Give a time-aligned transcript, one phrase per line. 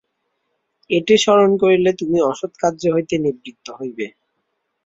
[0.89, 4.05] এইটি স্মরণ করিলে তুমি অসৎকার্য হইতে নিবৃত্ত হইবে।